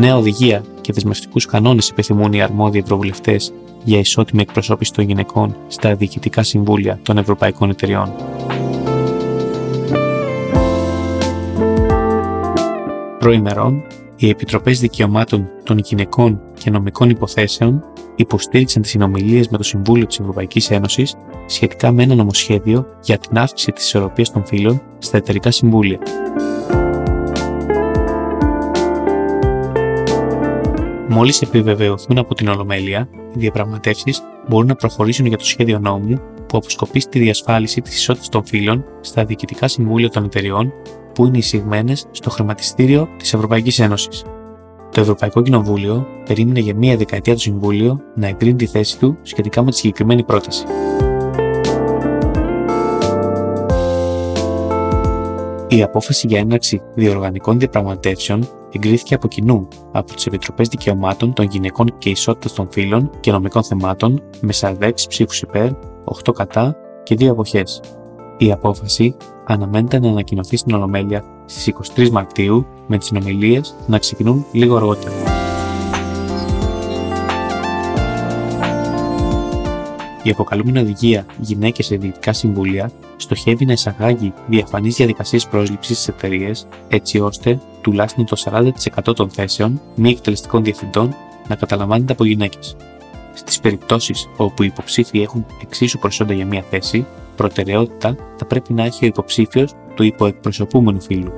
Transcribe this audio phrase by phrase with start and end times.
[0.00, 3.52] Νέα οδηγία και δεσμευτικούς κανόνες επιθυμούν οι αρμόδιοι ευρωβουλευτές
[3.84, 8.12] για ισότιμη εκπροσώπηση των γυναικών στα διοικητικά συμβούλια των ευρωπαϊκών εταιριών.
[13.18, 13.82] Προημερών,
[14.16, 17.84] οι Επιτροπές Δικαιωμάτων των Γυναικών και Νομικών Υποθέσεων
[18.16, 23.38] υποστήριξαν τις συνομιλίες με το Συμβούλιο της Ευρωπαϊκής Ένωσης σχετικά με ένα νομοσχέδιο για την
[23.38, 25.98] αύξηση της ισορροπίας των φύλων στα εταιρικά συμβούλια.
[31.12, 36.56] Μόλις επιβεβαιωθούν από την Ολομέλεια, οι διαπραγματεύσεις μπορούν να προχωρήσουν για το σχέδιο νόμου που
[36.56, 40.72] αποσκοπεί στη διασφάλιση της ισότητας των φύλων στα διοικητικά συμβούλια των εταιριών
[41.14, 44.24] που είναι εισηγμένες στο χρηματιστήριο της Ευρωπαϊκής Ένωσης.
[44.90, 49.62] Το Ευρωπαϊκό Κοινοβούλιο περίμενε για μία δεκαετία το Συμβούλιο να εγκρίνει τη θέση του σχετικά
[49.62, 50.64] με τη συγκεκριμένη πρόταση.
[55.68, 61.98] Η απόφαση για έναρξη διοργανικών διαπραγματεύσεων εγκρίθηκε από κοινού από τις Επιτροπές Δικαιωμάτων των Γυναικών
[61.98, 65.70] και Ισότητας των Φύλων και Νομικών Θεμάτων με 46 ψήφους υπέρ,
[66.04, 67.80] 8 κατά και 2 αποχές.
[68.38, 74.46] Η απόφαση αναμένεται να ανακοινωθεί στην Ολομέλεια στις 23 Μαρτίου με τις συνομιλίες να ξεκινούν
[74.52, 75.39] λίγο αργότερα.
[80.22, 86.66] Η αποκαλούμενη οδηγία Γυναίκες σε Διοικητικά Συμβούλια στοχεύει να εισαγάγει διαφανείς διαδικασίες πρόσληψης στις εταιρείες,
[86.88, 88.36] έτσι ώστε τουλάχιστον το
[89.06, 91.14] 40% των θέσεων μη εκτελεστικών διευθυντών
[91.48, 92.76] να καταλαμβάνεται από γυναίκες.
[93.34, 98.84] Στις περιπτώσεις όπου οι υποψήφοι έχουν εξίσου προσόντα για μία θέση, προτεραιότητα θα πρέπει να
[98.84, 101.32] έχει ο υποψήφιος του υποεκπροσωπούμενου φύλου.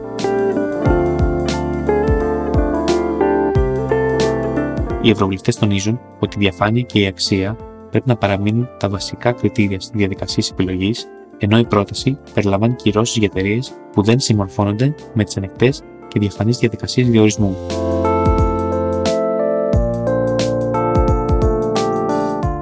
[5.02, 7.56] Οι ευρωβουλευτές τονίζουν ότι η διαφάνεια και η αξία
[7.92, 11.06] πρέπει να παραμείνουν τα βασικά κριτήρια στη διαδικασία επιλογής,
[11.38, 15.72] ενώ η πρόταση περιλαμβάνει κυρώσεις για εταιρείες που δεν συμμορφώνονται με τις ανεκτέ
[16.08, 17.56] και διαφανείς διαδικασίες διορισμού.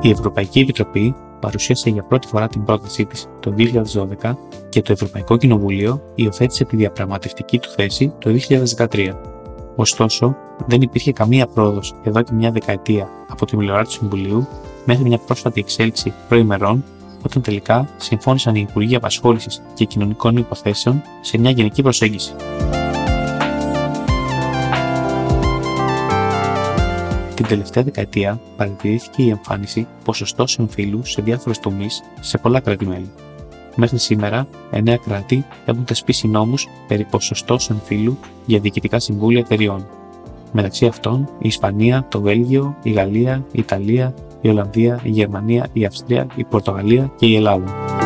[0.02, 3.54] Η Ευρωπαϊκή Επιτροπή παρουσίασε για πρώτη φορά την πρότασή της το
[4.22, 4.34] 2012
[4.68, 8.30] και το Ευρωπαϊκό Κοινοβούλιο υιοθέτησε τη διαπραγματευτική του θέση το
[8.76, 9.10] 2013.
[9.76, 10.36] Ωστόσο,
[10.66, 14.46] δεν υπήρχε καμία πρόοδος εδώ και μια δεκαετία από τη πλευρά του Συμβουλίου
[14.84, 16.84] μέχρι μια πρόσφατη εξέλιξη προημερών
[17.24, 22.34] όταν τελικά συμφώνησαν οι Υπουργοί Απασχόλησης και Κοινωνικών Υποθέσεων σε μια γενική προσέγγιση.
[27.34, 33.10] Την τελευταία δεκαετία παρατηρήθηκε η εμφάνιση ποσοστώσεων φύλου σε διάφορε τομείς σε πολλά κράτη-μέλη.
[33.76, 39.86] Μέχρι σήμερα, 9 κράτη έχουν θεσπίσει νόμους περί ποσοστώσεων φύλου για διοικητικά συμβούλια εταιριών.
[40.52, 45.84] Μεταξύ αυτών η Ισπανία, το Βέλγιο, η Γαλλία, η Ιταλία, η Ολλανδία, η Γερμανία, η
[45.84, 47.98] Αυστρία, η Πορτογαλία και η Ελλάδα.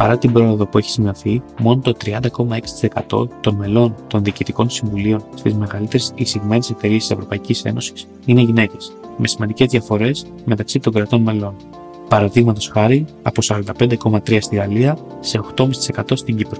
[0.00, 5.54] Παρά την πρόοδο που έχει σημειωθεί, μόνο το 30,6% των μελών των διοικητικών συμβουλίων στις
[5.54, 11.54] μεγαλύτερες εισηγμένες εταιρείες της Ευρωπαϊκής Ένωσης είναι γυναίκες, με σημαντικές διαφορές μεταξύ των κρατών μελών.
[12.08, 16.58] Παραδείγματος χάρη από 45,3% στη Γαλλία σε 8,5% στην Κύπρο.